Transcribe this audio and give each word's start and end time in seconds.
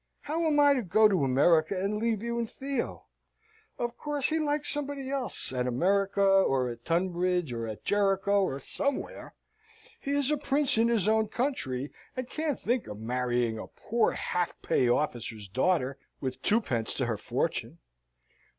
How 0.21 0.47
am 0.47 0.59
I 0.59 0.73
to 0.73 0.81
go 0.81 1.07
to 1.07 1.23
America, 1.23 1.79
and 1.79 1.99
leave 1.99 2.23
you 2.23 2.39
and 2.39 2.49
Theo? 2.49 3.05
Of 3.77 3.95
course, 3.97 4.29
he 4.29 4.39
likes 4.39 4.67
somebody 4.67 5.11
else, 5.11 5.53
at 5.53 5.67
America, 5.67 6.23
or 6.23 6.69
at 6.69 6.83
Tunbridge, 6.85 7.53
or 7.53 7.67
at 7.67 7.85
Jericho, 7.85 8.41
or 8.41 8.59
somewhere. 8.59 9.35
He 9.99 10.09
is 10.13 10.31
a 10.31 10.37
prince 10.37 10.75
in 10.79 10.87
his 10.87 11.07
own 11.07 11.27
country, 11.27 11.91
and 12.17 12.27
can't 12.27 12.59
think 12.59 12.87
of 12.87 12.97
marrying 12.97 13.59
a 13.59 13.67
poor 13.67 14.13
half 14.13 14.59
pay 14.63 14.89
officer's 14.89 15.47
daughter, 15.47 15.99
with 16.19 16.41
twopence 16.41 16.95
to 16.95 17.05
her 17.05 17.17
fortune. 17.19 17.77